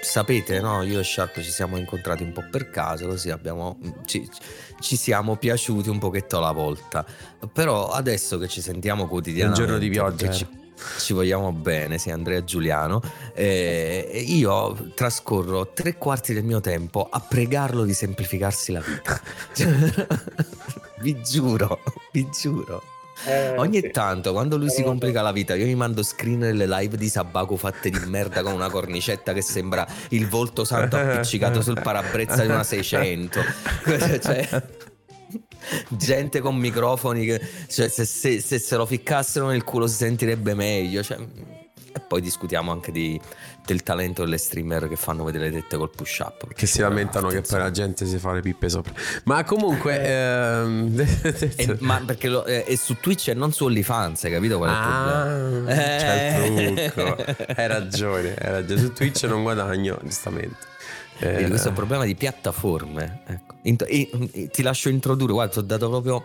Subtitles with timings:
[0.00, 0.82] sapete, no?
[0.82, 4.28] Io e Sharp ci siamo incontrati un po' per caso, così abbiamo, ci,
[4.80, 7.04] ci siamo piaciuti un pochetto alla volta.
[7.52, 9.60] Però adesso che ci sentiamo quotidianamente...
[9.60, 10.30] Un giorno di pioggia.
[10.30, 10.46] Ci,
[10.98, 13.00] ci, vogliamo bene, sì, Andrea Giuliano.
[13.34, 19.20] Eh, io trascorro tre quarti del mio tempo a pregarlo di semplificarsi la vita.
[21.00, 22.89] vi giuro, vi giuro.
[23.26, 23.90] Eh, Ogni sì.
[23.90, 27.56] tanto, quando lui si complica la vita, io mi mando screen delle live di Sabaco
[27.56, 32.48] fatte di merda con una cornicetta che sembra il volto santo appiccicato sul parabrezza di
[32.48, 33.40] una 600.
[34.20, 34.62] cioè,
[35.88, 40.54] gente con microfoni che cioè, se, se, se, se, lo ficcassero nel culo si sentirebbe
[40.54, 41.02] meglio.
[41.02, 41.18] Cioè,
[41.92, 43.20] e poi discutiamo anche di,
[43.64, 46.52] del talento delle streamer che fanno vedere le tette col push up.
[46.52, 48.92] Che si lamentano che poi la gente si fa le pippe sopra.
[49.24, 50.02] Ma comunque...
[50.04, 51.00] ehm...
[51.56, 54.70] e, ma perché lo, eh, è su Twitch e non su OnlyFans, hai capito qual
[54.70, 55.70] è il ah, problema?
[55.70, 55.98] Eh.
[55.98, 57.34] C'è il trucco.
[57.56, 58.80] hai ragione, hai ragione.
[58.80, 60.68] Su Twitch non guadagno, giustamente.
[61.22, 63.20] Eh, questo è un problema di piattaforme.
[63.26, 63.54] Ecco.
[63.62, 66.24] Int- ti lascio introdurre, guarda, ti ho dato proprio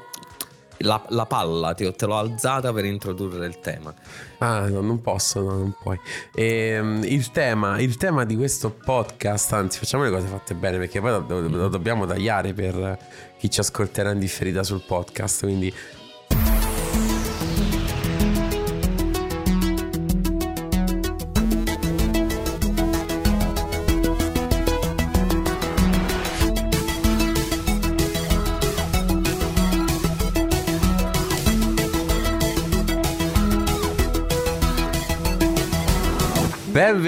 [0.79, 3.93] la, la palla, ti, te l'ho alzata per introdurre il tema.
[4.39, 5.99] Ah, no, non posso, no, non puoi.
[6.33, 10.77] E, ehm, il, tema, il, tema, di questo podcast, anzi, facciamo le cose fatte bene
[10.77, 12.97] perché poi lo, lo dobbiamo tagliare per
[13.37, 15.41] chi ci ascolterà in differita sul podcast.
[15.41, 15.73] Quindi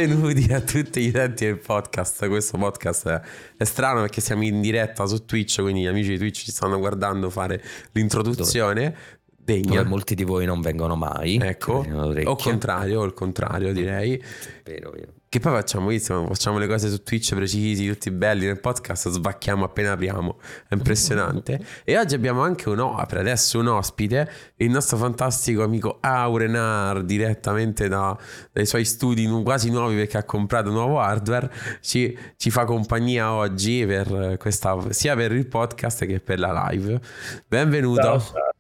[0.08, 2.26] Benvenuti a tutti gli utenti del podcast.
[2.30, 3.22] Questo podcast è,
[3.58, 6.80] è, strano perché siamo in diretta su Twitch, quindi gli amici di Twitch ci stanno
[6.80, 8.96] guardando fare l'introduzione.
[9.28, 9.76] Degna.
[9.76, 11.36] Dove molti di voi non vengono mai.
[11.42, 11.86] Ecco,
[12.24, 14.22] o contrario, o il contrario direi.
[14.64, 15.12] Vero, vero.
[15.30, 15.90] Che poi facciamo,
[16.28, 21.60] facciamo le cose su Twitch precisi, tutti belli, nel podcast sbacchiamo appena apriamo, è impressionante.
[21.84, 27.90] e oggi abbiamo anche un per adesso un ospite, il nostro fantastico amico Aurenar, direttamente
[27.90, 28.18] da,
[28.54, 31.52] dai suoi studi quasi nuovi perché ha comprato nuovo hardware,
[31.82, 37.02] ci, ci fa compagnia oggi per questa, sia per il podcast che per la live.
[37.46, 38.02] Benvenuto.
[38.02, 38.52] Ciao, ciao.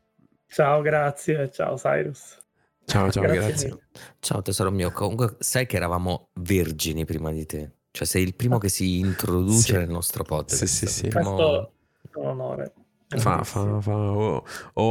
[0.49, 2.45] ciao grazie, ciao Cyrus.
[2.89, 3.41] Ciao, ciao, grazie.
[3.67, 3.79] grazie.
[4.19, 8.59] Ciao tesoro mio, comunque sai che eravamo vergini prima di te, cioè sei il primo
[8.59, 9.73] che si introduce sì.
[9.73, 10.63] nel nostro podcast.
[10.63, 11.07] Sì, sì, sì.
[11.09, 11.35] Primo...
[11.35, 11.73] Questo
[12.13, 12.73] è un onore.
[13.09, 14.43] Fa, fa, fa, oh,
[14.73, 14.83] oh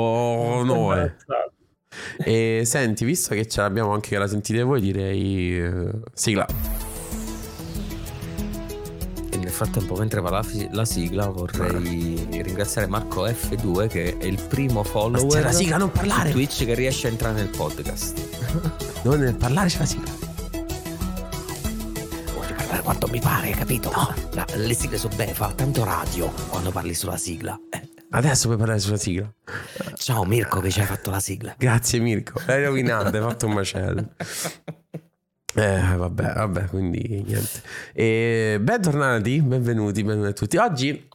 [0.59, 1.17] onore.
[2.19, 6.47] E senti, visto che ce l'abbiamo anche che la sentite voi, direi uh, sigla
[9.57, 15.33] frattempo, mentre va la, la, sigla, vorrei ringraziare Marco F2 che è il primo follower
[15.33, 16.31] c'è la sigla, non parlare.
[16.31, 18.21] Twitch che riesce a entrare nel podcast.
[19.05, 20.11] non nel parlare c'è la sigla.
[22.35, 23.91] Voglio parlare quanto mi pare, capito?
[23.91, 24.15] No.
[24.33, 27.59] La, le sigle sono belle, fa tanto radio quando parli sulla sigla.
[27.71, 27.89] Eh.
[28.11, 29.33] Adesso puoi parlare sulla sigla.
[29.95, 31.55] Ciao Mirko che ci hai fatto la sigla.
[31.57, 34.11] Grazie Mirko, l'hai rovinato, hai fatto un macello.
[35.59, 37.63] Eh, vabbè, vabbè, quindi niente.
[37.95, 40.57] E bentornati, benvenuti, benvenuti a tutti.
[40.59, 41.09] Oggi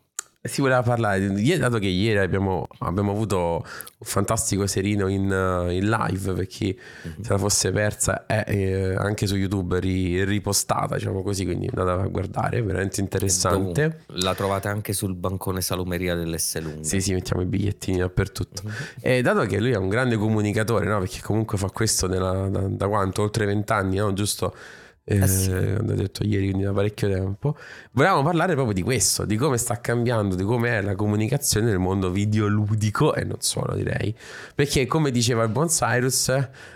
[0.44, 1.29] si voleva parlare,
[1.59, 5.22] dato che ieri abbiamo, abbiamo avuto un fantastico serino in,
[5.69, 7.22] in live per chi mm-hmm.
[7.22, 12.02] se la fosse persa è eh, anche su YouTube ri, ripostata, diciamo così, quindi andate
[12.02, 14.06] a guardare, veramente interessante.
[14.07, 16.84] La trovate anche sul bancone salumeria dell'S Lunga.
[16.84, 18.63] Sì, sì, mettiamo i bigliettini dappertutto.
[18.66, 18.75] Mm-hmm.
[19.00, 20.97] E dato che lui è un grande comunicatore, no?
[21.00, 23.22] perché comunque fa questo nella, da, da quanto?
[23.22, 24.12] Oltre vent'anni, no?
[24.13, 24.56] giusto?
[25.03, 25.51] Eh, eh sì.
[25.51, 27.57] hanno detto ieri, quindi da parecchio tempo.
[27.94, 31.79] Volevamo parlare proprio di questo, di come sta cambiando, di come è la comunicazione nel
[31.79, 34.16] mondo videoludico e non solo direi.
[34.53, 36.31] Perché come diceva il buon Cyrus,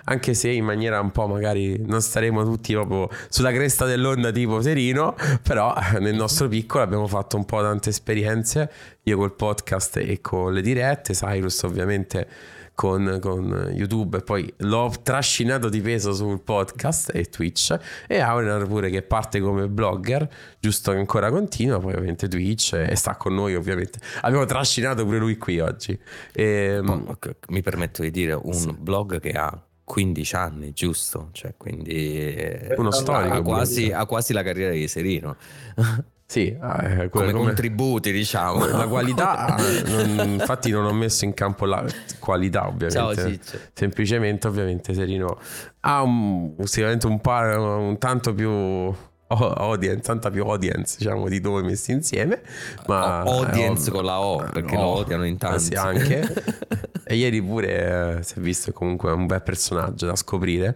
[0.05, 4.59] anche se in maniera un po' magari non staremo tutti proprio sulla cresta dell'onda tipo
[4.59, 8.71] Serino, però nel nostro piccolo abbiamo fatto un po' tante esperienze,
[9.03, 12.27] io col podcast e con le dirette, Cyrus ovviamente
[12.75, 17.77] con, con, YouTube e poi l'ho trascinato di peso sul podcast e Twitch
[18.07, 20.27] e Aurenar pure che parte come blogger
[20.59, 25.17] giusto che ancora continua poi ovviamente Twitch e sta con noi ovviamente abbiamo trascinato pure
[25.17, 25.97] lui qui oggi
[26.33, 27.17] e, ehm,
[27.47, 28.75] mi permetto di dire un sì.
[28.77, 31.29] blog che ha 15 anni, giusto?
[31.31, 32.35] Cioè, quindi
[32.75, 35.37] uno storico ha quasi, ha quasi la carriera di Serino.
[36.27, 38.65] Sì, eh, come, come, contributi, diciamo.
[38.65, 39.55] La qualità,
[39.85, 41.85] non, infatti, non ho messo in campo la
[42.19, 43.41] qualità, ovviamente.
[43.51, 45.39] Ciao, Semplicemente, ovviamente, Serino
[45.81, 48.93] ha un, sicuramente un, par, un tanto più
[49.27, 52.41] audience, tanta più audience diciamo di due messi insieme
[52.85, 56.31] ma audience con la O perché oh, lo odiano in tanti sì, anche
[57.07, 60.75] e ieri pure eh, si è visto comunque un bel personaggio da scoprire.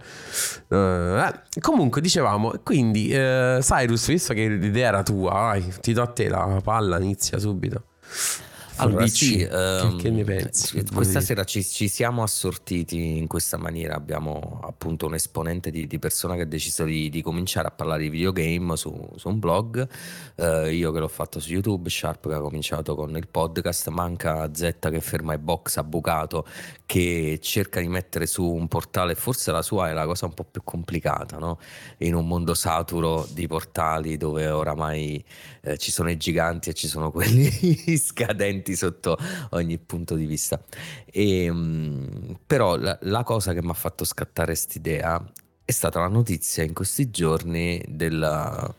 [0.67, 6.03] Uh, eh, comunque dicevamo quindi eh, Cyrus visto che l'idea era tua vai, ti do
[6.03, 7.83] a te la palla inizia subito
[8.79, 10.83] allora, sì, um, che, ne pensi?
[10.85, 13.95] Questa sera ci, ci, siamo assortiti in questa maniera.
[13.95, 18.03] Abbiamo appunto un esponente di, di persona che ha deciso di, di, cominciare a parlare
[18.03, 19.87] di videogame su, su un blog.
[20.35, 24.49] Uh, io che l'ho fatto su YouTube, Sharp che ha cominciato con il podcast, manca
[24.53, 26.45] Z che ferma i box a bucato,
[26.89, 29.13] che cerca di mettere su un portale.
[29.13, 31.59] Forse la sua è la cosa un po' più complicata, no?
[31.97, 35.23] In un mondo saturo di portali dove oramai
[35.61, 39.19] eh, ci sono i giganti e ci sono quelli scadenti sotto
[39.51, 40.59] ogni punto di vista.
[41.05, 45.23] E, ehm, però la, la cosa che mi ha fatto scattare quest'idea
[45.63, 48.75] è stata la notizia in questi giorni del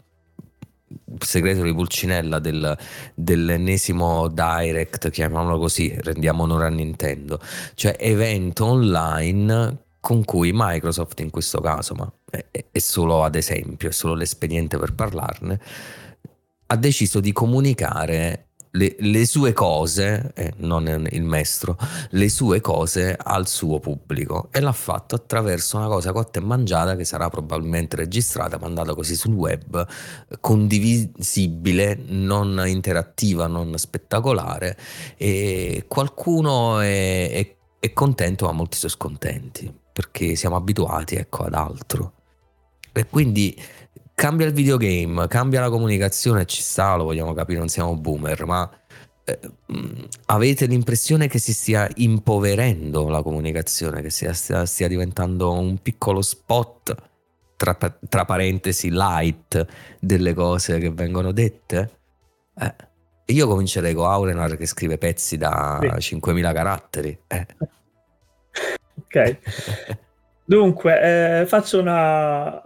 [1.19, 2.77] segreto di Pulcinella del,
[3.15, 7.41] dell'ennesimo direct, chiamiamolo così, rendiamo onore a Nintendo,
[7.75, 13.89] cioè evento online con cui Microsoft in questo caso, ma è, è solo ad esempio,
[13.89, 15.61] è solo l'espediente per parlarne,
[16.67, 21.77] ha deciso di comunicare le, le, sue cose, eh, non il maestro,
[22.11, 26.95] le sue cose al suo pubblico e l'ha fatto attraverso una cosa cotta e mangiata
[26.95, 29.87] che sarà probabilmente registrata, mandata così sul web,
[30.41, 34.77] condivisibile, non interattiva, non spettacolare
[35.17, 41.55] e qualcuno è, è, è contento ma molti sono scontenti perché siamo abituati ecco, ad
[41.55, 42.13] altro.
[42.93, 43.57] E quindi
[44.21, 48.71] cambia il videogame, cambia la comunicazione, ci sta, lo vogliamo capire, non siamo boomer, ma
[49.25, 49.41] eh,
[50.27, 56.21] avete l'impressione che si stia impoverendo la comunicazione, che sia, stia, stia diventando un piccolo
[56.21, 56.95] spot,
[57.57, 59.67] tra, tra, parentesi, light
[59.99, 61.91] delle cose che vengono dette?
[62.59, 62.75] Eh.
[63.33, 66.17] Io comincerei con Aurenar che scrive pezzi da sì.
[66.17, 67.19] 5.000 caratteri.
[67.27, 67.47] Eh.
[68.99, 69.39] Ok.
[70.45, 72.61] Dunque, eh, faccio una,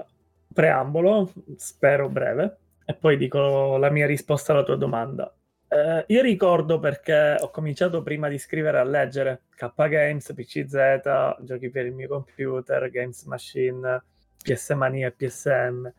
[0.55, 5.35] preambolo, spero breve, e poi dico la mia risposta alla tua domanda.
[5.69, 11.69] Eh, io ricordo perché ho cominciato prima di scrivere a leggere K Games, PCZ, giochi
[11.69, 14.03] per il mio computer, Games Machine,
[14.43, 15.93] PS Mania PSM.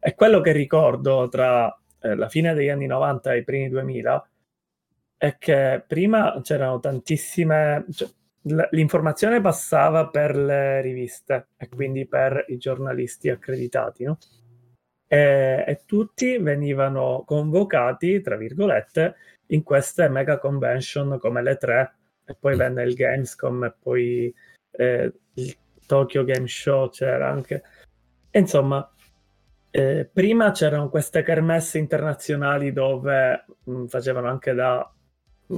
[0.00, 4.28] E quello che ricordo tra eh, la fine degli anni 90 e i primi 2000
[5.18, 8.08] è che prima c'erano tantissime, cioè,
[8.42, 14.18] l'informazione passava per le riviste e quindi per i giornalisti accreditati, no?
[15.08, 19.16] e, e, tutti venivano convocati, tra virgolette,
[19.48, 21.94] in queste mega convention come le tre,
[22.24, 24.34] e poi venne il Gamescom e poi
[24.70, 25.56] eh, il
[25.86, 27.62] Tokyo Game Show c'era anche.
[28.30, 28.86] E insomma,
[29.70, 34.92] eh, prima c'erano queste kermesse internazionali dove mh, facevano anche da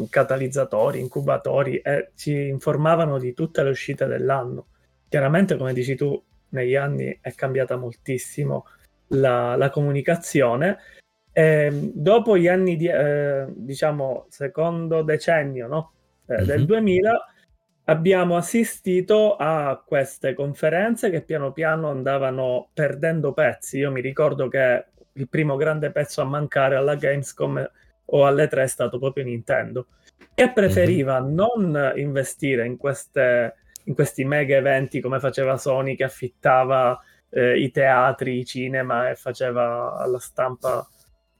[0.09, 4.67] catalizzatori, incubatori e ci informavano di tutte le uscite dell'anno.
[5.09, 8.67] Chiaramente, come dici tu, negli anni è cambiata moltissimo
[9.09, 10.79] la, la comunicazione.
[11.33, 15.93] E dopo gli anni, di, eh, diciamo, secondo decennio no?
[16.27, 16.45] eh, mm-hmm.
[16.45, 17.25] del 2000,
[17.85, 23.79] abbiamo assistito a queste conferenze che piano piano andavano perdendo pezzi.
[23.79, 24.85] Io mi ricordo che
[25.15, 27.69] il primo grande pezzo a mancare alla Gamescom
[28.11, 29.87] o alle tre è stato proprio Nintendo,
[30.35, 31.35] che preferiva mm-hmm.
[31.35, 33.55] non investire in, queste,
[33.85, 36.99] in questi mega eventi come faceva Sony che affittava
[37.31, 40.87] eh, i teatri, i cinema e faceva alla stampa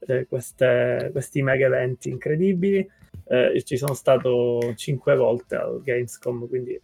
[0.07, 2.89] eh, queste, questi mega eventi incredibili.
[3.27, 6.79] Eh, ci sono stato cinque volte al Gamescom, quindi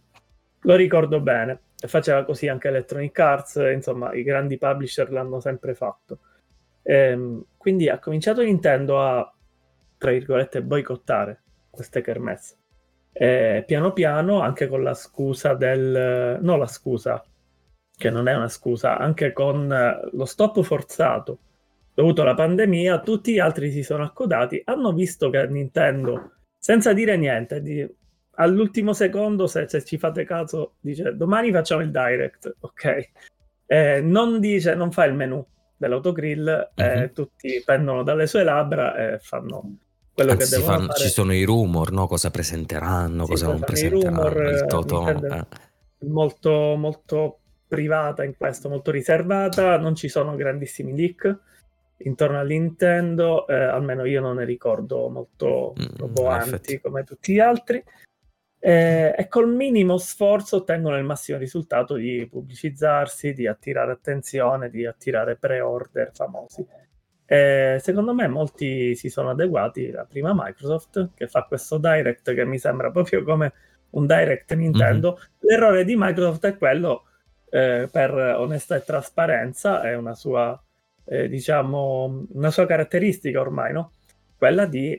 [0.62, 1.60] lo ricordo bene.
[1.86, 6.18] Faceva così anche Electronic Arts, insomma, i grandi publisher l'hanno sempre fatto.
[6.82, 9.32] Ehm, quindi ha cominciato Nintendo a
[9.98, 12.56] tra virgolette, boicottare queste kermesse.
[13.12, 16.38] E piano piano, anche con la scusa del...
[16.40, 17.22] no la scusa,
[17.96, 19.68] che non è una scusa, anche con
[20.12, 21.40] lo stop forzato
[21.98, 27.16] dovuto alla pandemia, tutti gli altri si sono accodati, hanno visto che Nintendo, senza dire
[27.16, 27.84] niente, di,
[28.36, 33.10] all'ultimo secondo, se, se, ci fate caso, dice domani facciamo il direct, ok?
[33.66, 35.44] Eh, non dice, non fa il menu
[35.76, 36.84] dell'autogrill, uh-huh.
[36.84, 39.78] eh, tutti pendono dalle sue labbra e fanno
[40.18, 41.00] quello Anzi, che devono fanno, fare.
[41.00, 42.06] Ci sono i rumor, no?
[42.06, 44.28] cosa presenteranno, sì, cosa non presenteranno.
[44.28, 45.46] Rumor, il toto, eh.
[46.06, 51.38] molto, molto privata in questo, molto riservata, non ci sono grandissimi leak
[51.98, 57.40] intorno a Nintendo, eh, almeno io non ne ricordo molto mm, roboanti come tutti gli
[57.40, 57.82] altri.
[58.60, 64.84] eh, e col minimo sforzo ottengono il massimo risultato di pubblicizzarsi, di attirare attenzione, di
[64.84, 66.66] attirare pre-order famosi.
[67.30, 72.46] Eh, secondo me molti si sono adeguati a prima Microsoft che fa questo direct che
[72.46, 73.52] mi sembra proprio come
[73.90, 75.10] un direct Nintendo.
[75.12, 75.28] Mm-hmm.
[75.40, 77.04] L'errore di Microsoft è quello
[77.50, 80.58] eh, per onestà e trasparenza, è una sua,
[81.04, 83.92] eh, diciamo, una sua caratteristica ormai, no?
[84.36, 84.98] Quella di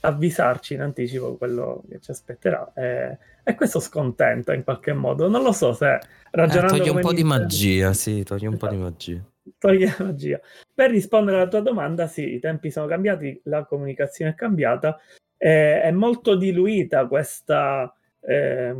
[0.00, 5.42] avvisarci in anticipo quello che ci aspetterà e, e questo scontenta in qualche modo non
[5.42, 5.98] lo so se
[6.30, 7.36] ragionando eh, toglie un po' Nintendo...
[7.36, 8.66] di magia sì toglie un esatto.
[8.66, 9.30] po' di esatto.
[9.58, 10.40] Magia toglie magia.
[10.74, 14.98] Per rispondere alla tua domanda sì i tempi sono cambiati la comunicazione è cambiata.
[15.36, 18.74] Eh, è molto diluita questa eh,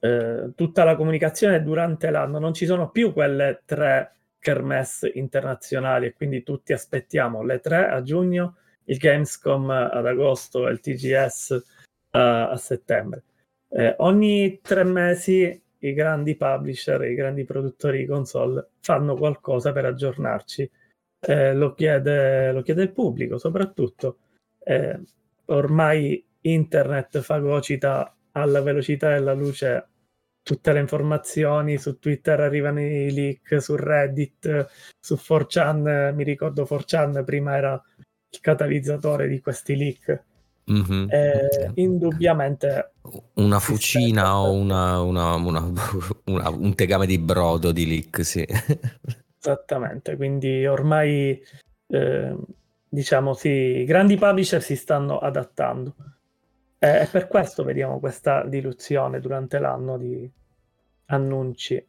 [0.00, 2.38] eh, tutta la comunicazione durante l'anno.
[2.38, 8.02] Non ci sono più quelle tre kermesse internazionali e quindi tutti aspettiamo le tre a
[8.02, 13.22] giugno il Gamescom ad agosto e il TGS uh, a settembre.
[13.70, 19.84] Eh, ogni tre mesi i grandi publisher, i grandi produttori di console fanno qualcosa per
[19.84, 20.70] aggiornarci.
[21.20, 24.18] Eh, lo, chiede, lo, chiede, il pubblico soprattutto.
[24.58, 25.00] Eh,
[25.46, 29.88] ormai internet fagocita alla velocità della luce
[30.42, 34.68] tutte le informazioni, su Twitter arrivano i leak, su Reddit,
[35.00, 37.82] su 4chan, mi ricordo 4chan prima era
[38.30, 40.22] il catalizzatore di questi leak.
[40.70, 41.06] Mm-hmm.
[41.10, 42.92] Eh, indubbiamente
[43.34, 45.34] una fucina o una, una,
[46.24, 48.46] una, un tegame di brodo di leak, sì.
[49.38, 51.38] Esattamente, quindi ormai
[51.88, 52.36] eh,
[52.88, 55.94] diciamo sì, i grandi publisher si stanno adattando.
[56.78, 60.30] Eh, e per questo vediamo questa diluzione durante l'anno di
[61.06, 61.86] annunci.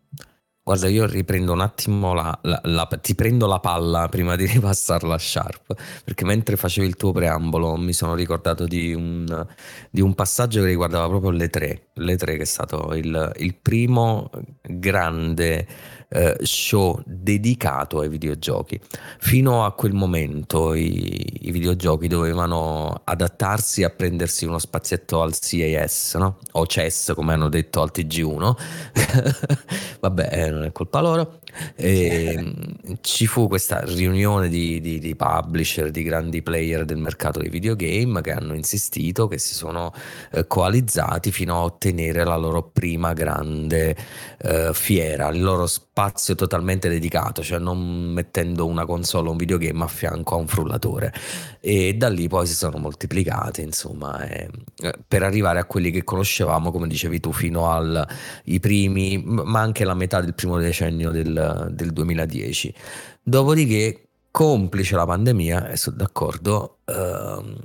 [0.67, 5.13] Guarda, io riprendo un attimo la, la, la, ti prendo la palla prima di ripassarla
[5.13, 9.45] a Sharp, perché mentre facevi il tuo preambolo mi sono ricordato di un,
[9.91, 13.53] di un passaggio che riguardava proprio le tre, le tre che è stato il, il
[13.53, 14.31] primo
[14.63, 15.67] grande
[16.15, 18.79] eh, show dedicato ai videogiochi.
[19.19, 26.15] Fino a quel momento i, i, videogiochi dovevano adattarsi a prendersi uno spazietto al CAS,
[26.15, 26.37] no?
[26.53, 28.55] o CES come hanno detto al TG1.
[29.99, 31.39] Vabbè, eh, non è colpa loro.
[31.75, 32.53] E,
[33.01, 38.21] ci fu questa riunione di, di, di, publisher, di grandi player del mercato dei videogame
[38.21, 39.93] che hanno insistito, che si sono
[40.31, 43.95] eh, coalizzati fino a ottenere la loro prima grande
[44.39, 49.83] eh, fiera, il loro spazio totalmente dedicato, cioè non mettendo una console o un videogame
[49.83, 51.13] a fianco a un frullatore.
[51.59, 54.49] E da lì poi si sono moltiplicati, insomma, eh,
[55.07, 59.93] per arrivare a quelli che conoscevamo, come dicevi tu, fino ai primi, ma anche la
[59.93, 62.73] metà del primo decennio del, del 2010.
[63.21, 67.55] Dopodiché complice la pandemia, e sono d'accordo, ehm,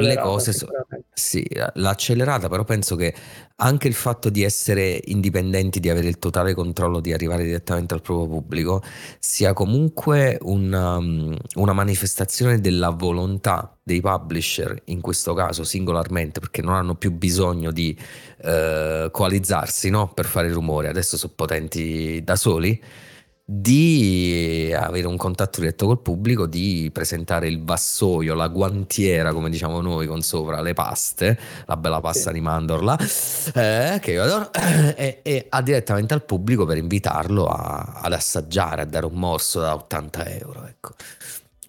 [0.00, 0.72] le cose sono...
[1.12, 3.14] Sì, l'ha accelerata, però penso che
[3.54, 8.02] anche il fatto di essere indipendenti, di avere il totale controllo, di arrivare direttamente al
[8.02, 8.82] proprio pubblico,
[9.20, 16.60] sia comunque una, um, una manifestazione della volontà dei publisher, in questo caso singolarmente, perché
[16.60, 17.96] non hanno più bisogno di
[18.42, 20.08] eh, coalizzarsi no?
[20.12, 22.82] per fare rumore, adesso sono potenti da soli
[23.52, 29.80] di avere un contatto diretto col pubblico, di presentare il vassoio, la guantiera, come diciamo
[29.80, 32.34] noi, con sopra le paste, la bella pasta sì.
[32.34, 32.96] di mandorla,
[33.54, 34.50] eh, che io adoro,
[34.94, 39.58] e, e a direttamente al pubblico per invitarlo a, ad assaggiare, a dare un morso
[39.58, 40.66] da 80 euro.
[40.68, 40.94] Ecco.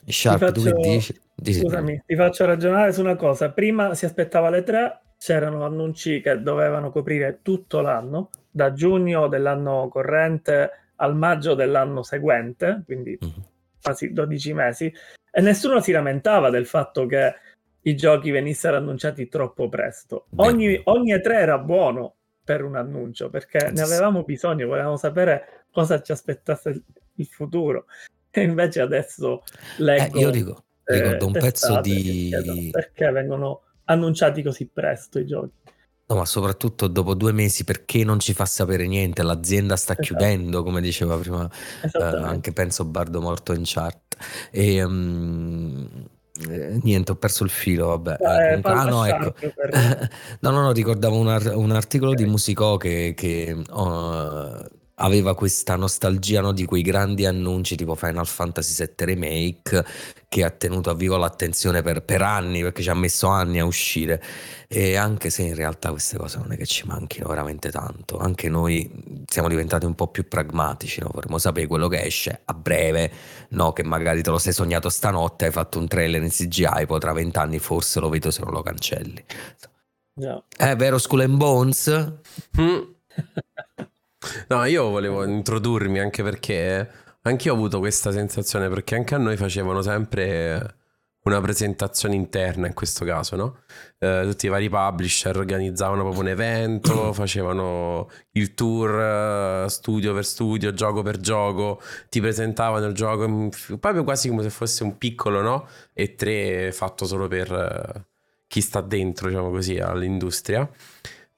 [0.05, 1.19] Sharp, faccio, tu che dici?
[1.33, 1.61] dici?
[1.61, 3.49] Scusami, ti faccio ragionare su una cosa.
[3.49, 9.87] Prima si aspettava le tre, c'erano annunci che dovevano coprire tutto l'anno, da giugno dell'anno
[9.91, 13.33] corrente al maggio dell'anno seguente, quindi mm-hmm.
[13.81, 14.93] quasi 12 mesi,
[15.31, 17.33] e nessuno si lamentava del fatto che
[17.81, 20.27] i giochi venissero annunciati troppo presto.
[20.37, 26.01] Ogni, ogni E3 era buono per un annuncio perché ne avevamo bisogno, volevamo sapere cosa
[26.01, 26.83] ci aspettasse
[27.15, 27.85] il futuro.
[28.29, 29.43] E invece adesso
[29.77, 30.17] leggo.
[30.17, 32.69] Eh, io dico, ricordo un pezzo di.
[32.71, 35.51] Perché vengono annunciati così presto i giochi?
[36.11, 40.07] No, ma soprattutto dopo due mesi perché non ci fa sapere niente, l'azienda sta esatto.
[40.07, 41.49] chiudendo, come diceva prima
[41.83, 44.17] eh, anche penso Bardo Morto in chat.
[44.51, 45.87] E, um,
[46.49, 48.17] eh, niente, ho perso il filo, vabbè.
[48.19, 49.33] Eh, ah, no, ecco.
[50.41, 52.25] no, no, no, ricordavo un, ar- un articolo okay.
[52.25, 58.27] di Musicò che, che uh, aveva questa nostalgia no, di quei grandi annunci tipo Final
[58.27, 59.85] Fantasy VII Remake
[60.27, 63.65] che ha tenuto a vivo l'attenzione per, per, anni perché ci ha messo anni a
[63.65, 64.21] uscire
[64.67, 68.47] e anche se in realtà queste cose non è che ci manchino veramente tanto anche
[68.47, 71.09] noi siamo diventati un po' più pragmatici no?
[71.11, 73.11] vorremmo sapere quello che esce a breve
[73.49, 76.99] no che magari te lo sei sognato stanotte hai fatto un trailer in CGI poi
[76.99, 79.25] tra vent'anni forse lo vedo se non lo cancelli
[80.15, 80.43] Yeah.
[80.55, 81.87] È vero Skull and Bones?
[82.59, 82.81] Mm.
[84.49, 86.89] no, io volevo introdurmi anche perché
[87.23, 90.75] anche io ho avuto questa sensazione perché anche a noi facevano sempre
[91.23, 93.59] una presentazione interna in questo caso, no?
[93.99, 100.25] Eh, tutti i vari publisher organizzavano proprio un evento, facevano il tour uh, studio per
[100.25, 103.49] studio, gioco per gioco, ti presentavano il gioco
[103.79, 105.67] proprio quasi come se fosse un piccolo, no?
[105.93, 108.01] E tre fatto solo per uh,
[108.47, 110.67] chi sta dentro, diciamo così, all'industria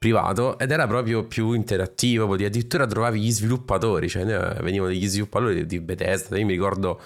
[0.04, 4.24] privato ed era proprio più interattivo, addirittura trovavi gli sviluppatori, cioè
[4.60, 7.00] venivano degli sviluppatori di Bethesda, io mi ricordo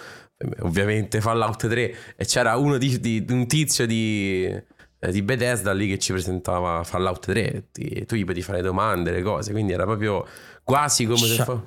[0.62, 4.46] ovviamente Fallout 3 e c'era uno di, di un tizio di,
[4.98, 9.10] eh, di, Bethesda lì che ci presentava Fallout 3 ti, tu gli potevi fare domande
[9.10, 10.24] le cose quindi era proprio
[10.62, 11.62] quasi come Scia- se fosse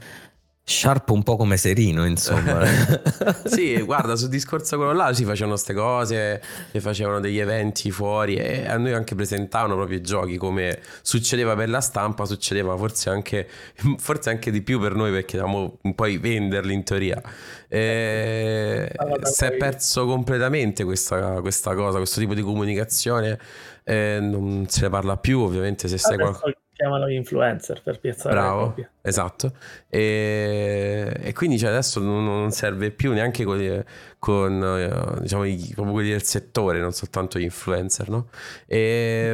[0.63, 2.63] Sharp un po' come Serino, insomma.
[3.46, 6.41] sì, guarda, sul discorso quello là si facevano queste cose,
[6.72, 11.56] si facevano degli eventi fuori e a noi anche presentavano proprio i giochi come succedeva
[11.56, 13.48] per la stampa, succedeva forse anche,
[13.98, 17.22] forse anche di più per noi perché dovevamo poi venderli in teoria.
[17.68, 18.91] E
[19.24, 23.39] si è perso completamente questa, questa, cosa, questo tipo di comunicazione,
[23.84, 28.34] e non se ne parla più ovviamente se sei qualcosa chiamano gli influencer per piazzare
[28.34, 29.54] Bravo, esatto.
[29.88, 33.86] E, e quindi cioè, adesso non, non, serve più neanche con,
[34.18, 38.30] con eh, diciamo, i, proprio quelli del settore, non soltanto gli influencer, no?
[38.66, 39.30] E,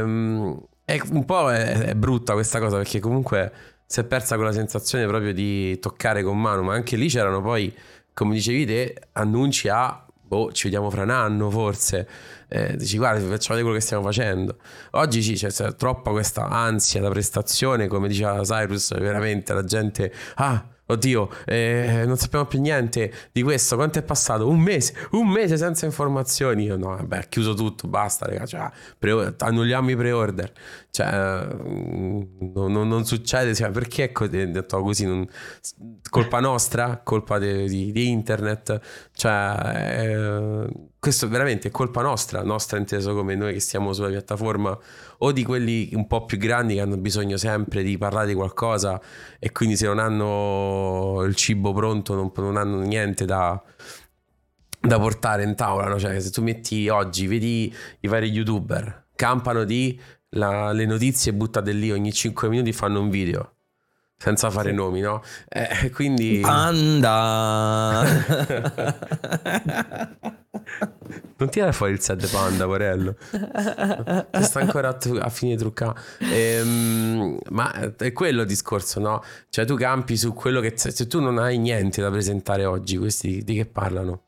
[0.84, 3.52] e un po' è, è, brutta questa cosa perché comunque
[3.86, 7.74] si è persa quella sensazione proprio di toccare con mano, ma anche lì c'erano poi,
[8.14, 12.08] come dicevi te, annunci a, boh, ci vediamo fra un anno forse
[12.50, 14.58] eh, dici guarda facciamo vedere quello che stiamo facendo
[14.92, 20.14] oggi sì, c'è, c'è troppa questa ansia da prestazione come diceva Cyrus veramente la gente
[20.36, 23.76] ah Oddio, eh, non sappiamo più niente di questo.
[23.76, 24.48] Quanto è passato?
[24.48, 26.64] Un mese, un mese senza informazioni.
[26.64, 28.46] Io no, vabbè, chiuso tutto, basta, raga.
[28.46, 30.50] Cioè, pre- annulliamo i pre-order.
[30.98, 32.22] Cioè, mm,
[32.56, 33.54] non, non, non succede.
[33.54, 35.06] Cioè, perché è detto così?
[35.06, 35.28] Non,
[36.10, 37.02] colpa nostra?
[37.04, 39.10] Colpa di, di, di internet?
[39.12, 44.76] Cioè, eh, questo veramente è colpa nostra, nostra inteso come noi che stiamo sulla piattaforma
[45.20, 49.00] o di quelli un po' più grandi che hanno bisogno sempre di parlare di qualcosa
[49.38, 53.62] e quindi se non hanno il cibo pronto non, non hanno niente da,
[54.80, 55.90] da portare in tavola.
[55.90, 56.00] No?
[56.00, 61.72] Cioè, se tu metti oggi, vedi i vari youtuber, campano di la, le notizie buttate
[61.72, 63.52] lì ogni 5 minuti fanno un video
[64.18, 65.22] senza fare nomi, no?
[65.48, 66.40] Eh, quindi...
[66.42, 68.02] Panda!
[71.38, 73.16] non tirare fuori il set panda, Porello.
[74.42, 76.00] sta ancora a, a fine truccare.
[76.18, 79.24] Ehm, ma è quello il discorso, no?
[79.50, 80.74] Cioè tu campi su quello che...
[80.76, 84.24] Se tu non hai niente da presentare oggi, questi di che parlano?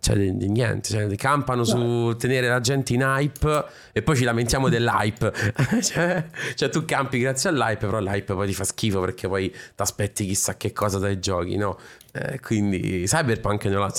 [0.00, 4.70] Cioè, di, niente, cioè, campano su tenere la gente in hype e poi ci lamentiamo
[4.70, 5.30] dell'hype.
[5.82, 9.58] cioè, cioè, tu campi grazie all'hype, però l'hype poi ti fa schifo perché poi ti
[9.76, 11.78] aspetti chissà che cosa dai giochi, no?
[12.12, 13.92] Eh, quindi Cyberpunk non ha,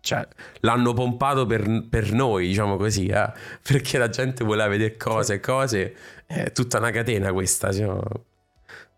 [0.00, 0.26] cioè,
[0.60, 3.32] l'hanno pompato per, per, noi, diciamo così, eh?
[3.62, 5.94] perché la gente voleva vedere cose e cose.
[6.26, 7.96] È tutta una catena questa, cioè,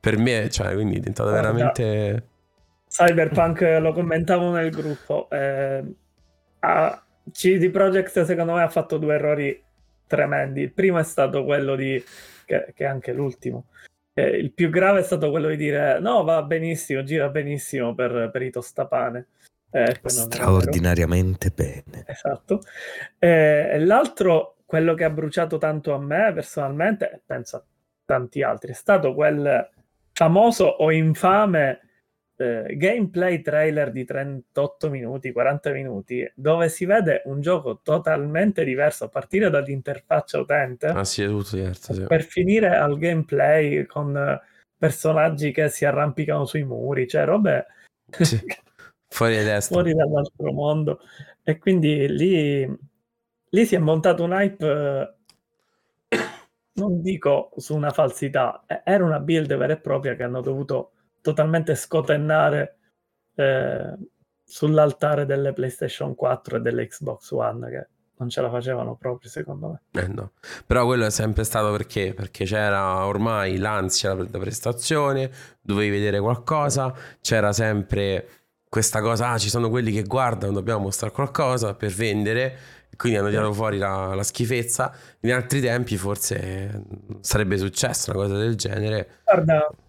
[0.00, 2.28] per me, cioè, quindi è diventato veramente...
[2.88, 5.28] Cyberpunk lo commentavo nel gruppo.
[5.28, 5.84] Eh
[6.66, 9.64] ah, CD Projekt secondo me ha fatto due errori
[10.06, 10.62] tremendi.
[10.62, 12.02] Il primo è stato quello di,
[12.44, 13.66] che, che è anche l'ultimo.
[14.14, 18.30] Eh, il più grave è stato quello di dire no, va benissimo, gira benissimo per,
[18.32, 19.26] per i tostapane.
[19.70, 22.04] Eh, Straordinariamente bene.
[22.06, 22.60] Esatto.
[23.18, 27.64] Eh, l'altro, quello che ha bruciato tanto a me personalmente, e penso a
[28.04, 29.68] tanti altri, è stato quel
[30.12, 31.80] famoso o infame
[32.38, 39.04] eh, gameplay trailer di 38 minuti, 40 minuti, dove si vede un gioco totalmente diverso
[39.04, 40.86] a partire dall'interfaccia utente.
[40.86, 41.94] Ah, sì, diverso.
[41.94, 42.04] Sì.
[42.04, 44.40] Per finire al gameplay con
[44.78, 47.66] personaggi che si arrampicano sui muri, cioè robe
[48.10, 48.38] sì.
[49.08, 51.00] fuori, fuori dall'altro mondo.
[51.42, 52.78] E quindi lì,
[53.48, 55.16] lì si è montato un hype
[56.74, 60.90] non dico su una falsità, era una build vera e propria che hanno dovuto
[61.26, 62.76] totalmente scotennare
[63.34, 63.96] eh,
[64.44, 69.68] sull'altare delle PlayStation 4 e delle Xbox One che non ce la facevano proprio secondo
[69.68, 70.00] me.
[70.00, 70.30] Eh no.
[70.64, 72.14] Però quello è sempre stato perché?
[72.14, 75.28] Perché c'era ormai l'ansia da prestazione,
[75.60, 78.28] dovevi vedere qualcosa, c'era sempre
[78.68, 82.56] questa cosa, ah ci sono quelli che guardano, dobbiamo mostrare qualcosa per vendere,
[82.96, 84.94] quindi hanno tirato fuori la, la schifezza.
[85.22, 86.84] In altri tempi forse
[87.20, 89.08] sarebbe successo una cosa del genere.
[89.24, 89.84] Guarda, eh,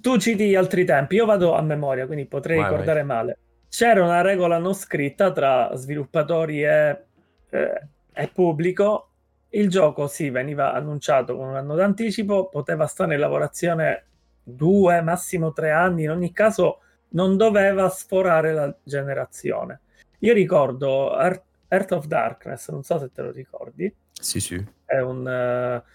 [0.00, 3.16] tu citi altri tempi, io vado a memoria, quindi potrei vai, ricordare vai.
[3.16, 3.38] male.
[3.68, 7.04] C'era una regola non scritta tra sviluppatori e,
[7.50, 9.10] eh, e pubblico
[9.50, 14.04] il gioco sì, veniva annunciato con un anno d'anticipo, poteva stare in lavorazione
[14.42, 19.80] due, massimo tre anni, in ogni caso non doveva sforare la generazione.
[20.20, 23.92] Io ricordo Earth of Darkness, non so se te lo ricordi.
[24.12, 24.62] Sì, sì.
[24.84, 25.90] È un uh,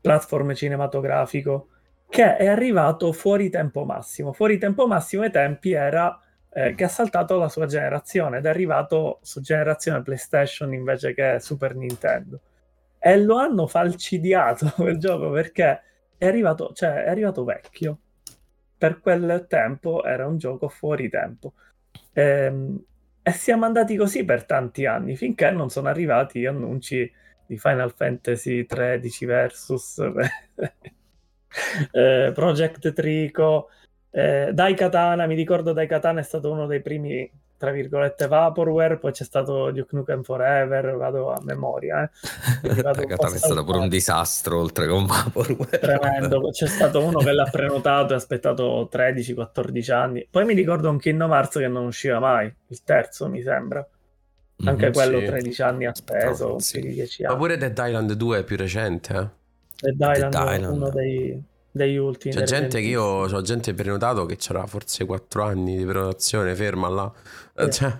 [0.00, 1.68] platform cinematografico
[2.08, 4.32] che è arrivato fuori tempo massimo.
[4.32, 8.48] Fuori tempo massimo ai tempi era eh, che ha saltato la sua generazione ed è
[8.48, 12.40] arrivato su generazione PlayStation invece che Super Nintendo.
[12.98, 15.82] E lo hanno falcidiato quel gioco perché
[16.16, 17.98] è arrivato, cioè, è arrivato vecchio.
[18.78, 21.54] Per quel tempo era un gioco fuori tempo.
[22.12, 22.82] Ehm,
[23.22, 27.10] e siamo andati così per tanti anni, finché non sono arrivati gli annunci
[27.46, 30.00] di Final Fantasy XIII versus
[31.92, 33.68] eh, Project Trico.
[34.10, 39.24] Eh, Daikatana, mi ricordo Daikatana è stato uno dei primi tra virgolette Vaporware, poi c'è
[39.24, 42.02] stato Duke Nukem Forever, vado a memoria.
[42.62, 42.82] Eh.
[42.82, 45.78] Katana è stato pure un disastro oltre con Vaporware.
[45.78, 50.26] Tremendo, c'è stato uno che l'ha prenotato e ha aspettato 13-14 anni.
[50.30, 53.86] Poi mi ricordo un Kingdom Hearts che non usciva mai, il terzo mi sembra.
[54.64, 55.26] Anche mm, quello sì.
[55.26, 56.80] 13 anni ha speso, sì.
[56.80, 57.34] 10 anni.
[57.34, 59.92] Ma pure Dead Island 2 è più recente, eh?
[59.92, 60.76] Dead Island, Dead Island.
[60.76, 61.44] uno dei
[61.76, 62.34] degli ultimi.
[62.34, 66.88] C'è gente che io ho gente prenotato che c'era forse 4 anni di prenotazione ferma
[66.88, 67.12] là.
[67.68, 67.70] Sì.
[67.70, 67.98] Cioè,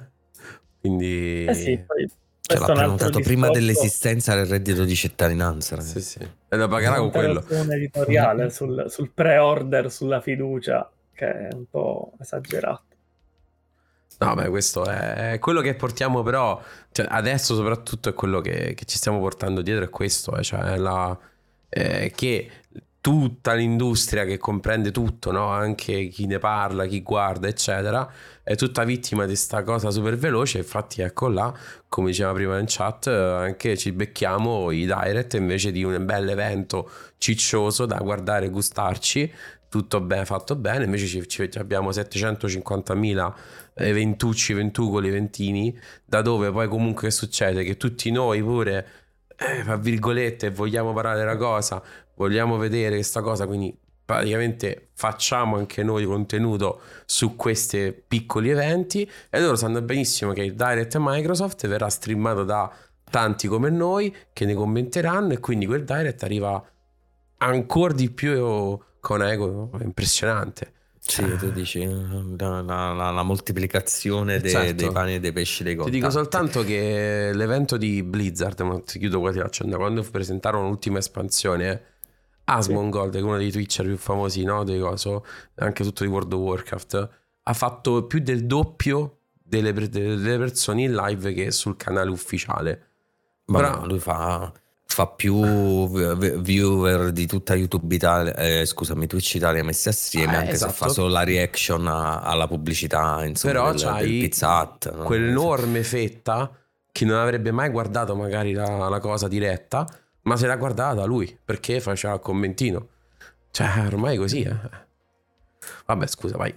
[0.81, 1.45] quindi...
[1.45, 2.09] Eh sì, poi...
[2.41, 5.81] Cioè, l'ha prenotato prima dell'esistenza del reddito di cittadinanza.
[5.81, 6.21] Sì, sì.
[6.21, 7.45] E lo pagherà con quello.
[7.49, 12.85] editoriale sul, sul pre-order, sulla fiducia, che è un po' esagerato.
[14.19, 16.63] No, beh, questo è quello che portiamo, però
[16.93, 20.77] cioè, adesso soprattutto è quello che, che, ci stiamo portando dietro, è questo, eh, cioè
[20.77, 21.19] la,
[21.69, 22.51] eh, che
[23.07, 25.47] tutta l'industria che comprende tutto, no?
[25.47, 30.59] anche chi ne parla, chi guarda, eccetera, è tutta vittima di questa cosa super veloce.
[30.59, 31.55] Infatti, ecco là,
[31.87, 36.91] come diceva prima in chat, anche ci becchiamo i direct invece di un bel evento
[37.17, 39.33] ciccioso da guardare e gustarci.
[39.69, 43.33] Tutto bene, fatto bene, invece ci, ci abbiamo 750.000
[43.75, 49.05] eventucci, ventucoli, ventini, da dove poi comunque succede che tutti noi pure
[49.39, 51.83] eh, tra virgolette, vogliamo parlare della cosa,
[52.17, 59.41] vogliamo vedere questa cosa, quindi praticamente facciamo anche noi contenuto su questi piccoli eventi e
[59.41, 62.73] loro sanno benissimo che il Direct Microsoft verrà streamato da
[63.11, 66.65] tanti come noi che ne commenteranno e quindi quel Direct arriva
[67.39, 70.73] ancora di più con ego impressionante.
[70.99, 74.75] Sì, tu dici la, la, la, la moltiplicazione dei, certo.
[74.75, 75.95] dei, pani e dei pesci dei contatti.
[75.97, 80.99] Ti dico soltanto che l'evento di Blizzard, ma ti chiudo qua ti quando presentarono l'ultima
[80.99, 81.83] espansione,
[82.47, 84.65] Asmongold, che è uno dei Twitcher più famosi, no?
[84.65, 85.25] Dei coso,
[85.57, 87.09] anche tutto di World of Warcraft,
[87.43, 92.83] ha fatto più del doppio delle, delle persone in live che sul canale ufficiale.
[93.47, 94.53] Ma no, lui fa
[94.97, 95.89] fa più
[96.41, 100.73] viewer di tutta YouTube Italia, eh, scusami, Twitch Italia messi assieme, eh, anche esatto.
[100.73, 104.95] se fa solo la reaction a, alla pubblicità, insomma, Però del, c'hai del Pizza Hut.
[104.95, 105.05] No?
[105.05, 106.51] Quell'enorme fetta
[106.91, 109.87] che non avrebbe mai guardato magari la, la cosa diretta,
[110.27, 112.89] ma se l'ha guardata lui, perché faceva il commentino.
[113.51, 114.57] Cioè, ormai così, eh.
[115.87, 116.55] Vabbè, scusa, vai.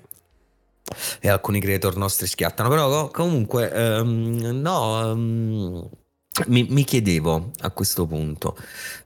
[1.20, 5.12] E alcuni creator nostri schiattano, però comunque, um, no...
[5.12, 5.90] Um,
[6.48, 8.56] mi, mi, chiedevo a questo punto,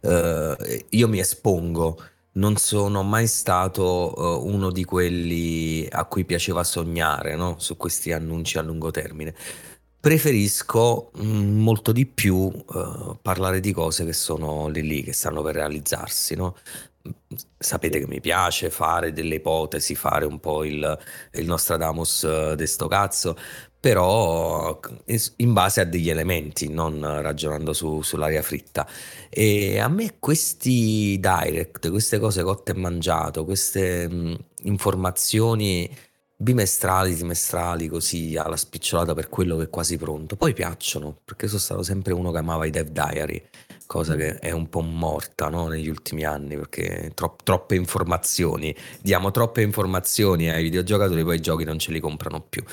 [0.01, 1.99] eh, io mi espongo,
[2.33, 7.55] non sono mai stato eh, uno di quelli a cui piaceva sognare no?
[7.57, 9.33] su questi annunci a lungo termine.
[10.03, 15.41] Preferisco mm, molto di più eh, parlare di cose che sono lì lì, che stanno
[15.41, 16.35] per realizzarsi.
[16.35, 16.57] No?
[17.57, 20.99] Sapete che mi piace fare delle ipotesi, fare un po' il,
[21.31, 23.37] il Nostradamus eh, de sto cazzo,
[23.79, 24.77] però
[25.37, 28.85] in base a degli elementi, non ragionando su, sull'aria fritta.
[29.29, 35.89] E a me questi direct, queste cose cotte e mangiato, queste mh, informazioni
[36.35, 41.59] bimestrali, trimestrali, così alla spicciolata per quello che è quasi pronto, poi piacciono, perché sono
[41.59, 43.41] stato sempre uno che amava i Dev Diary
[43.93, 45.67] cosa che è un po' morta no?
[45.67, 51.63] negli ultimi anni perché tro- troppe informazioni, diamo troppe informazioni ai videogiocatori, poi i giochi
[51.63, 52.63] non ce li comprano più.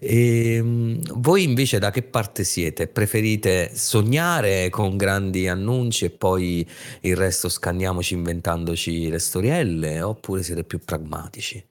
[0.00, 2.88] E, ehm, voi invece da che parte siete?
[2.88, 6.68] Preferite sognare con grandi annunci e poi
[7.02, 11.64] il resto scanniamoci inventandoci le storielle oppure siete più pragmatici?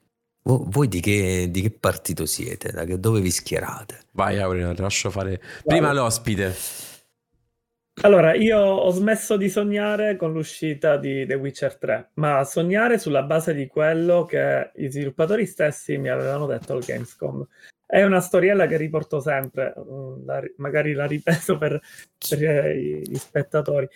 [0.48, 2.70] Voi di che, di che partito siete?
[2.72, 3.98] Da che, dove vi schierate?
[4.12, 6.54] Vai Aurelio, ti lascio fare prima l'ospite.
[8.00, 13.24] Allora, io ho smesso di sognare con l'uscita di The Witcher 3, ma sognare sulla
[13.24, 17.44] base di quello che i sviluppatori stessi mi avevano detto al Gamescom.
[17.84, 21.78] È una storiella che riporto sempre, mm, magari la ripeto per,
[22.26, 22.38] per
[22.74, 23.86] gli spettatori.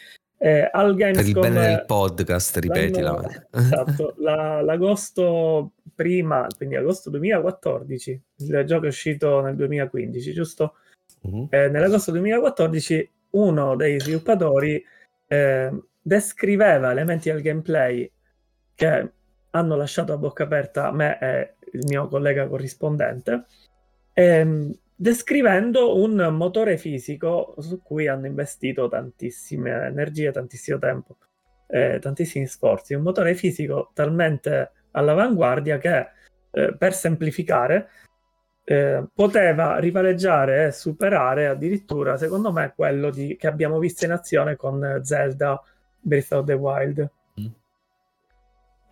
[0.44, 2.59] Eh, al Per il bene Gamescom del podcast,
[3.00, 10.74] l'anno- esatto, la- l'agosto prima, quindi agosto 2014, il gioco è uscito nel 2015, giusto?
[11.20, 11.46] Mhm.
[11.48, 14.85] Eh, nell'agosto 2014 uno dei sviluppatori
[15.28, 18.11] eh, descriveva elementi del gameplay
[18.74, 19.12] che
[19.50, 23.44] hanno lasciato a bocca aperta me e il mio collega corrispondente,
[24.12, 31.16] ehm, descrivendo un motore fisico su cui hanno investito tantissime energie, tantissimo tempo,
[31.66, 32.94] eh, tantissimi sforzi.
[32.94, 36.09] Un motore fisico talmente all'avanguardia che,
[36.50, 37.88] eh, per semplificare,
[38.64, 44.57] eh, poteva rivaleggiare e superare addirittura, secondo me, quello di- che abbiamo visto in azione
[44.57, 45.61] con Zelda
[46.00, 47.11] Breath of the Wild.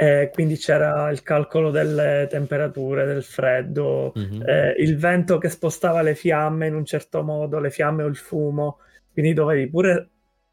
[0.03, 0.07] Mm.
[0.07, 4.43] E quindi c'era il calcolo delle temperature, del freddo, Mhm.
[4.47, 8.17] eh, il vento che spostava le fiamme in un certo modo, le fiamme o il
[8.17, 8.79] fumo,
[9.13, 10.09] quindi dovevi pure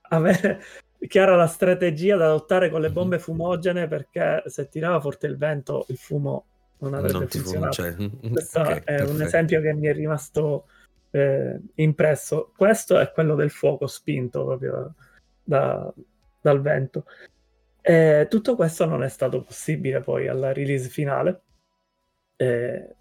[0.10, 0.60] avere
[1.08, 2.94] chiara la strategia da adottare con le Mhm.
[2.94, 6.46] bombe fumogene perché se tirava forte il vento il fumo
[6.80, 7.72] non avrebbe Non funzionato.
[7.74, 7.96] cioè,
[8.32, 9.24] Questo ok, è un perfetto.
[9.24, 10.66] esempio che mi è rimasto
[11.12, 12.52] eh, impresso.
[12.56, 14.94] Questo è quello del fuoco spinto proprio
[15.42, 15.92] da-
[16.42, 17.06] dal vento.
[17.90, 21.42] E tutto questo non è stato possibile poi alla release finale.
[22.36, 22.96] Eh,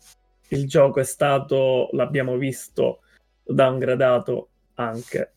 [0.50, 3.00] il gioco è stato, l'abbiamo visto,
[3.42, 5.32] downgradato anche.